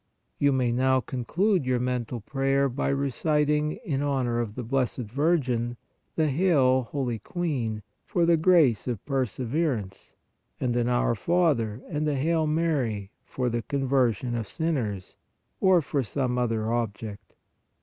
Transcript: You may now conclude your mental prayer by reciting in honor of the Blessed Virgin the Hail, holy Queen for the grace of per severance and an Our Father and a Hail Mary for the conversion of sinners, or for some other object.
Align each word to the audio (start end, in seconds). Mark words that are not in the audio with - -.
You 0.39 0.51
may 0.51 0.71
now 0.71 0.99
conclude 0.99 1.63
your 1.67 1.79
mental 1.79 2.21
prayer 2.21 2.67
by 2.69 2.89
reciting 2.89 3.73
in 3.85 4.01
honor 4.01 4.39
of 4.39 4.55
the 4.55 4.63
Blessed 4.63 4.97
Virgin 5.05 5.77
the 6.15 6.27
Hail, 6.29 6.81
holy 6.89 7.19
Queen 7.19 7.83
for 8.03 8.25
the 8.25 8.35
grace 8.35 8.87
of 8.87 9.05
per 9.05 9.27
severance 9.27 10.15
and 10.59 10.75
an 10.75 10.89
Our 10.89 11.13
Father 11.13 11.83
and 11.87 12.07
a 12.09 12.15
Hail 12.15 12.47
Mary 12.47 13.11
for 13.23 13.47
the 13.47 13.61
conversion 13.61 14.33
of 14.35 14.47
sinners, 14.47 15.17
or 15.59 15.83
for 15.83 16.01
some 16.01 16.35
other 16.39 16.73
object. 16.73 17.35